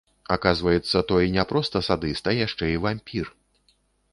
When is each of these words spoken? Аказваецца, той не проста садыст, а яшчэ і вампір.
Аказваецца, 0.35 1.03
той 1.11 1.27
не 1.35 1.45
проста 1.51 1.81
садыст, 1.89 2.31
а 2.33 2.33
яшчэ 2.39 2.71
і 2.77 2.81
вампір. 2.87 3.31